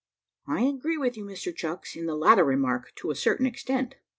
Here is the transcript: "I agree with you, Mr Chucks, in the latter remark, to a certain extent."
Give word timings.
"I 0.47 0.63
agree 0.63 0.97
with 0.97 1.15
you, 1.15 1.23
Mr 1.25 1.55
Chucks, 1.55 1.95
in 1.95 2.07
the 2.07 2.15
latter 2.15 2.43
remark, 2.43 2.91
to 2.95 3.11
a 3.11 3.15
certain 3.15 3.45
extent." 3.45 3.97